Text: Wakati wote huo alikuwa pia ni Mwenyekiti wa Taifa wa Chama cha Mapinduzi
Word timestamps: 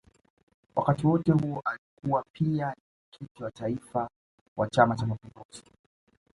Wakati 0.75 1.07
wote 1.07 1.31
huo 1.31 1.61
alikuwa 1.65 2.23
pia 2.33 2.49
ni 2.49 2.57
Mwenyekiti 2.57 3.43
wa 3.43 3.51
Taifa 3.51 4.09
wa 4.57 4.67
Chama 4.69 4.95
cha 4.95 5.05
Mapinduzi 5.05 5.61